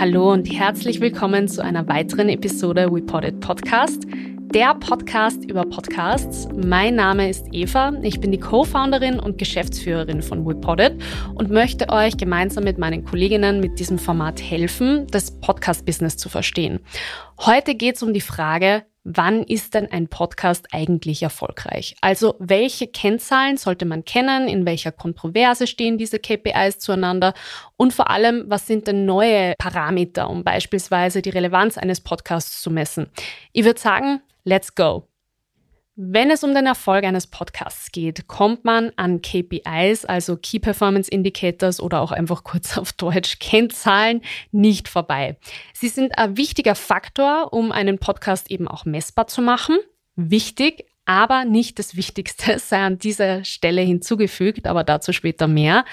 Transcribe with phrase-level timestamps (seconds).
[0.00, 4.02] Hallo und herzlich willkommen zu einer weiteren Episode WePodit Podcast,
[4.52, 6.48] der Podcast über Podcasts.
[6.52, 11.00] Mein Name ist Eva, ich bin die Co-Founderin und Geschäftsführerin von WePodit
[11.36, 16.80] und möchte euch gemeinsam mit meinen Kolleginnen mit diesem Format helfen, das Podcast-Business zu verstehen.
[17.38, 21.94] Heute geht es um die Frage, wann ist denn ein Podcast eigentlich erfolgreich?
[22.00, 24.48] Also welche Kennzahlen sollte man kennen?
[24.48, 27.34] In welcher Kontroverse stehen diese KPIs zueinander?
[27.76, 32.70] Und vor allem, was sind denn neue Parameter, um beispielsweise die Relevanz eines Podcasts zu
[32.70, 33.08] messen?
[33.52, 35.06] Ich würde sagen, let's go.
[35.96, 41.08] Wenn es um den Erfolg eines Podcasts geht, kommt man an KPIs, also Key Performance
[41.08, 44.20] Indicators oder auch einfach kurz auf Deutsch Kennzahlen,
[44.50, 45.36] nicht vorbei.
[45.72, 49.78] Sie sind ein wichtiger Faktor, um einen Podcast eben auch messbar zu machen.
[50.16, 55.84] Wichtig, aber nicht das Wichtigste sei an dieser Stelle hinzugefügt, aber dazu später mehr.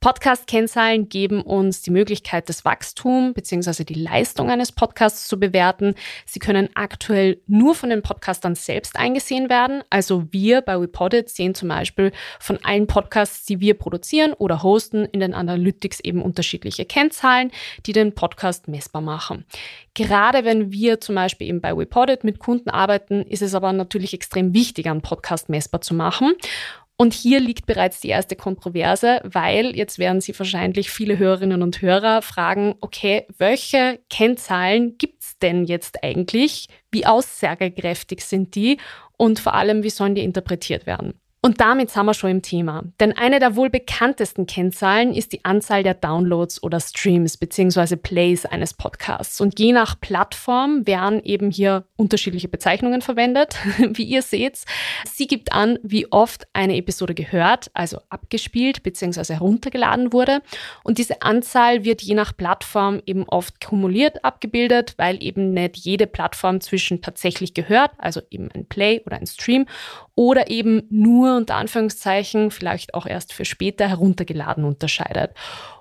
[0.00, 3.84] Podcast-Kennzahlen geben uns die Möglichkeit, das Wachstum bzw.
[3.84, 5.94] die Leistung eines Podcasts zu bewerten.
[6.24, 9.84] Sie können aktuell nur von den Podcastern selbst eingesehen werden.
[9.90, 15.04] Also wir bei Reported sehen zum Beispiel von allen Podcasts, die wir produzieren oder hosten,
[15.04, 17.50] in den Analytics eben unterschiedliche Kennzahlen,
[17.84, 19.44] die den Podcast messbar machen.
[19.92, 24.14] Gerade wenn wir zum Beispiel eben bei Reported mit Kunden arbeiten, ist es aber natürlich
[24.14, 26.36] extrem wichtig, einen Podcast messbar zu machen.
[27.00, 31.80] Und hier liegt bereits die erste Kontroverse, weil jetzt werden Sie wahrscheinlich viele Hörerinnen und
[31.80, 36.68] Hörer fragen, okay, welche Kennzahlen gibt's denn jetzt eigentlich?
[36.90, 38.76] Wie aussagekräftig sind die?
[39.16, 41.18] Und vor allem, wie sollen die interpretiert werden?
[41.42, 42.84] Und damit sind wir schon im Thema.
[43.00, 47.96] Denn eine der wohl bekanntesten Kennzahlen ist die Anzahl der Downloads oder Streams bzw.
[47.96, 49.40] Plays eines Podcasts.
[49.40, 54.64] Und je nach Plattform werden eben hier unterschiedliche Bezeichnungen verwendet, wie ihr seht.
[55.10, 59.32] Sie gibt an, wie oft eine Episode gehört, also abgespielt bzw.
[59.32, 60.42] heruntergeladen wurde.
[60.84, 66.06] Und diese Anzahl wird je nach Plattform eben oft kumuliert abgebildet, weil eben nicht jede
[66.06, 69.64] Plattform zwischen tatsächlich gehört, also eben ein Play oder ein Stream,
[70.16, 75.32] oder eben nur unter Anführungszeichen, vielleicht auch erst für später heruntergeladen unterscheidet.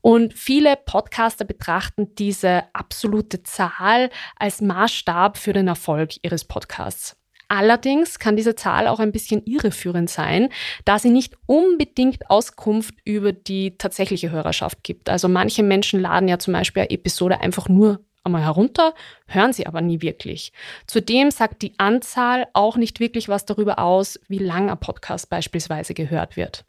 [0.00, 7.16] Und viele Podcaster betrachten diese absolute Zahl als Maßstab für den Erfolg ihres Podcasts.
[7.48, 10.48] Allerdings kann diese Zahl auch ein bisschen irreführend sein,
[10.84, 15.08] da sie nicht unbedingt Auskunft über die tatsächliche Hörerschaft gibt.
[15.08, 18.94] Also manche Menschen laden ja zum Beispiel eine Episode einfach nur einmal herunter,
[19.26, 20.52] hören sie aber nie wirklich.
[20.86, 25.94] Zudem sagt die Anzahl auch nicht wirklich was darüber aus, wie lang ein Podcast beispielsweise
[25.94, 26.66] gehört wird.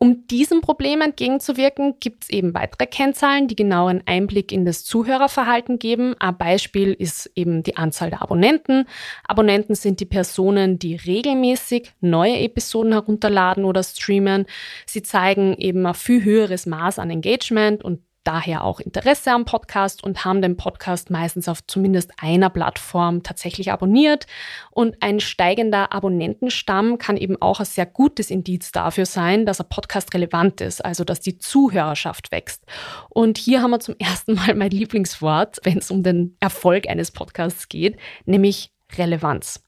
[0.00, 4.84] Um diesem Problem entgegenzuwirken, gibt es eben weitere Kennzahlen, die genau einen Einblick in das
[4.84, 6.14] Zuhörerverhalten geben.
[6.20, 8.86] Ein Beispiel ist eben die Anzahl der Abonnenten.
[9.26, 14.46] Abonnenten sind die Personen, die regelmäßig neue Episoden herunterladen oder streamen.
[14.86, 20.04] Sie zeigen eben ein viel höheres Maß an Engagement und daher auch Interesse am Podcast
[20.04, 24.26] und haben den Podcast meistens auf zumindest einer Plattform tatsächlich abonniert.
[24.70, 29.68] Und ein steigender Abonnentenstamm kann eben auch ein sehr gutes Indiz dafür sein, dass ein
[29.70, 32.66] Podcast relevant ist, also dass die Zuhörerschaft wächst.
[33.08, 37.10] Und hier haben wir zum ersten Mal mein Lieblingswort, wenn es um den Erfolg eines
[37.10, 37.96] Podcasts geht,
[38.26, 39.64] nämlich Relevanz.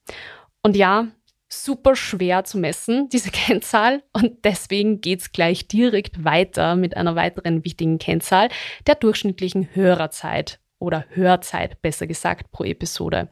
[0.62, 1.06] Und ja,
[1.52, 4.02] super schwer zu messen, diese Kennzahl.
[4.12, 8.48] Und deswegen geht's gleich direkt weiter mit einer weiteren wichtigen Kennzahl,
[8.86, 13.28] der durchschnittlichen Hörerzeit oder Hörzeit, besser gesagt, pro Episode.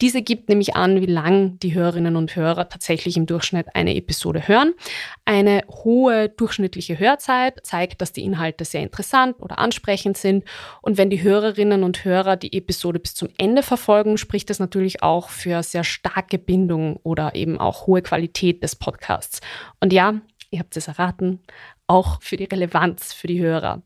[0.00, 4.46] Diese gibt nämlich an, wie lang die Hörerinnen und Hörer tatsächlich im Durchschnitt eine Episode
[4.46, 4.74] hören.
[5.24, 10.44] Eine hohe durchschnittliche Hörzeit zeigt, dass die Inhalte sehr interessant oder ansprechend sind.
[10.82, 15.02] Und wenn die Hörerinnen und Hörer die Episode bis zum Ende verfolgen, spricht das natürlich
[15.02, 19.40] auch für sehr starke Bindung oder eben auch hohe Qualität des Podcasts.
[19.80, 20.14] Und ja,
[20.50, 21.40] ihr habt es erraten,
[21.86, 23.82] auch für die Relevanz für die Hörer.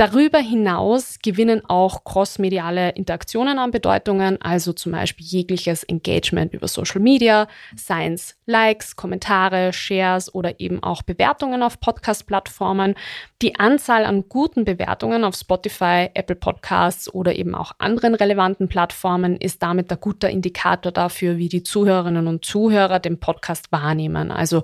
[0.00, 7.02] Darüber hinaus gewinnen auch crossmediale Interaktionen an Bedeutungen, also zum Beispiel jegliches Engagement über Social
[7.02, 12.94] Media, seien es Likes, Kommentare, Shares oder eben auch Bewertungen auf Podcast-Plattformen.
[13.42, 19.36] Die Anzahl an guten Bewertungen auf Spotify, Apple Podcasts oder eben auch anderen relevanten Plattformen
[19.36, 24.30] ist damit ein guter Indikator dafür, wie die Zuhörerinnen und Zuhörer den Podcast wahrnehmen.
[24.30, 24.62] Also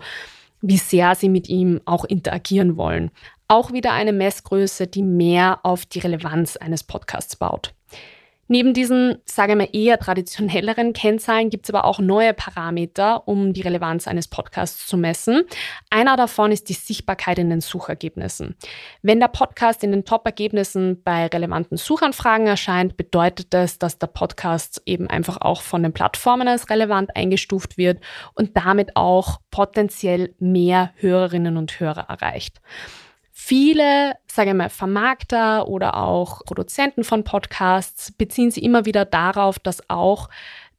[0.63, 3.11] wie sehr sie mit ihm auch interagieren wollen.
[3.49, 7.73] Auch wieder eine Messgröße, die mehr auf die Relevanz eines Podcasts baut.
[8.49, 13.63] Neben diesen, sage mal, eher traditionelleren Kennzahlen gibt es aber auch neue Parameter, um die
[13.63, 15.43] Relevanz eines Podcasts zu messen.
[15.91, 18.55] Einer davon ist die Sichtbarkeit in den Suchergebnissen.
[19.03, 24.81] Wenn der Podcast in den Top-Ergebnissen bei relevanten Suchanfragen erscheint, bedeutet das, dass der Podcast
[24.87, 28.01] eben einfach auch von den Plattformen als relevant eingestuft wird
[28.35, 32.61] und damit auch potenziell mehr Hörerinnen und Hörer erreicht.
[33.49, 39.61] Viele, sage ich mal, Vermarkter oder auch Produzenten von Podcasts beziehen sich immer wieder darauf,
[39.61, 40.31] dass auch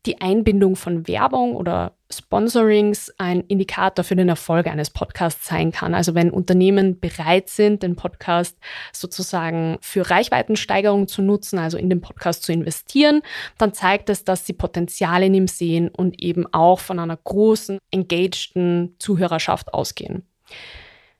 [0.05, 5.95] die Einbindung von Werbung oder Sponsorings ein Indikator für den Erfolg eines Podcasts sein kann.
[5.95, 8.57] Also wenn Unternehmen bereit sind, den Podcast
[8.91, 13.21] sozusagen für Reichweitensteigerung zu nutzen, also in den Podcast zu investieren,
[13.57, 17.79] dann zeigt es, dass sie Potenzial in ihm sehen und eben auch von einer großen,
[17.91, 20.27] engageden Zuhörerschaft ausgehen.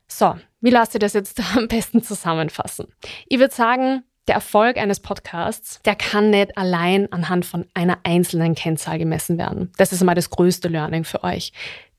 [0.07, 2.87] So, wie lasst ihr das jetzt am besten zusammenfassen?
[3.27, 8.55] Ich würde sagen, der Erfolg eines Podcasts, der kann nicht allein anhand von einer einzelnen
[8.55, 9.71] Kennzahl gemessen werden.
[9.77, 11.53] Das ist mal das größte Learning für euch.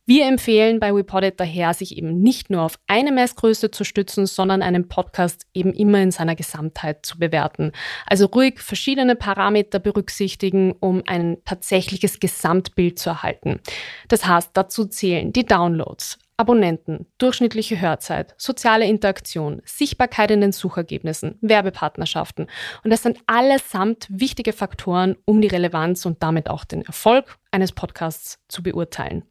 [0.04, 4.62] Wir empfehlen bei WePodit daher, sich eben nicht nur auf eine Messgröße zu stützen, sondern
[4.62, 7.72] einen Podcast eben immer in seiner Gesamtheit zu bewerten.
[8.06, 13.60] Also ruhig verschiedene Parameter berücksichtigen, um ein tatsächliches Gesamtbild zu erhalten.
[14.08, 21.36] Das heißt, dazu zählen die Downloads, Abonnenten, durchschnittliche Hörzeit, soziale Interaktion, Sichtbarkeit in den Suchergebnissen,
[21.40, 22.46] Werbepartnerschaften.
[22.84, 27.72] Und das sind allesamt wichtige Faktoren, um die Relevanz und damit auch den Erfolg eines
[27.72, 29.24] Podcasts zu beurteilen.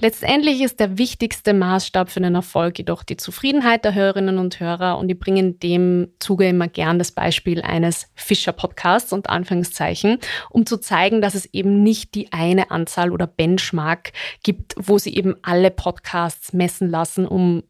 [0.00, 4.98] Letztendlich ist der wichtigste Maßstab für den Erfolg jedoch die Zufriedenheit der Hörerinnen und Hörer
[4.98, 10.18] und ich bringe in dem Zuge immer gern das Beispiel eines Fischer-Podcasts und Anführungszeichen,
[10.50, 14.12] um zu zeigen, dass es eben nicht die eine Anzahl oder Benchmark
[14.42, 17.62] gibt, wo sie eben alle Podcasts messen lassen, um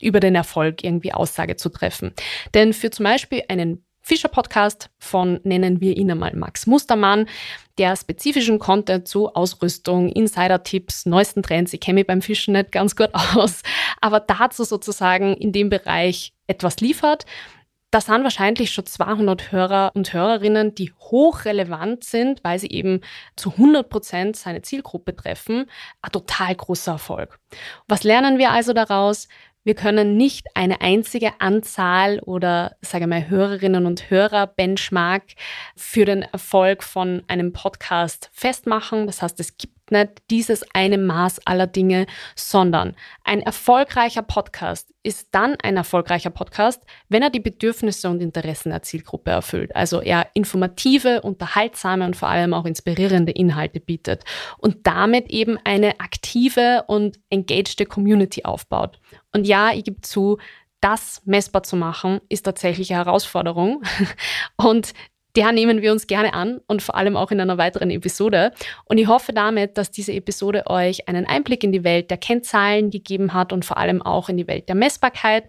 [0.00, 2.12] über den Erfolg irgendwie Aussage zu treffen.
[2.54, 7.28] Denn für zum Beispiel einen Fischer-Podcast von, nennen wir ihn einmal Max Mustermann,
[7.78, 11.72] der spezifischen Content zu Ausrüstung, Insider-Tipps, neuesten Trends.
[11.72, 13.62] Ich kenne mich beim Fischen nicht ganz gut aus,
[14.00, 17.24] aber dazu sozusagen in dem Bereich etwas liefert.
[17.92, 23.02] Das sind wahrscheinlich schon 200 Hörer und Hörerinnen, die hochrelevant sind, weil sie eben
[23.36, 25.66] zu 100 Prozent seine Zielgruppe treffen.
[26.00, 27.38] Ein total großer Erfolg.
[27.88, 29.28] Was lernen wir also daraus?
[29.64, 35.22] Wir können nicht eine einzige Anzahl oder, sage mal, Hörerinnen und Hörer Benchmark
[35.76, 39.06] für den Erfolg von einem Podcast festmachen.
[39.06, 45.28] Das heißt, es gibt nicht dieses eine Maß aller Dinge, sondern ein erfolgreicher Podcast ist
[45.32, 49.74] dann ein erfolgreicher Podcast, wenn er die Bedürfnisse und Interessen der Zielgruppe erfüllt.
[49.74, 54.24] Also er informative, unterhaltsame und vor allem auch inspirierende Inhalte bietet
[54.58, 59.00] und damit eben eine aktive und engaged Community aufbaut.
[59.32, 60.38] Und ja, ich gebe zu,
[60.82, 63.82] das messbar zu machen, ist tatsächlich eine Herausforderung.
[64.56, 64.94] Und
[65.36, 68.52] der nehmen wir uns gerne an und vor allem auch in einer weiteren Episode.
[68.84, 72.90] Und ich hoffe damit, dass diese Episode euch einen Einblick in die Welt der Kennzahlen
[72.90, 75.44] gegeben hat und vor allem auch in die Welt der Messbarkeit.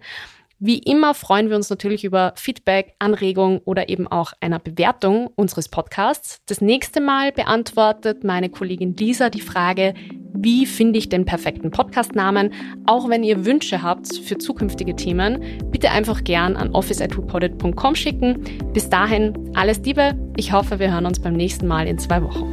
[0.66, 5.68] Wie immer freuen wir uns natürlich über Feedback, Anregung oder eben auch einer Bewertung unseres
[5.68, 6.40] Podcasts.
[6.46, 9.92] Das nächste Mal beantwortet meine Kollegin Lisa die Frage,
[10.32, 12.54] wie finde ich den perfekten Podcastnamen?
[12.86, 18.42] Auch wenn ihr Wünsche habt für zukünftige Themen, bitte einfach gern an office.reported.com schicken.
[18.72, 20.18] Bis dahin alles Liebe.
[20.38, 22.48] Ich hoffe, wir hören uns beim nächsten Mal in zwei Wochen.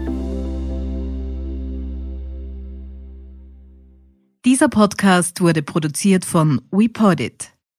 [4.43, 7.53] Dieser Podcast wurde produziert von WePodit.